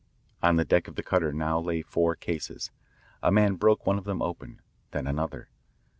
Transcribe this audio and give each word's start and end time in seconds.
On 0.41 0.55
the 0.55 0.65
deck 0.65 0.87
of 0.87 0.95
the 0.95 1.03
cutter 1.03 1.31
now 1.31 1.59
lay 1.59 1.83
four 1.83 2.15
cases. 2.15 2.71
A 3.21 3.31
man 3.31 3.53
broke 3.53 3.85
one 3.85 3.99
of 3.99 4.03
them 4.05 4.19
open, 4.23 4.59
then 4.89 5.05
another. 5.05 5.49